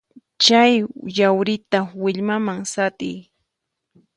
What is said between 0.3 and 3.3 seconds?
Chay yawrita willmaman sat'iy.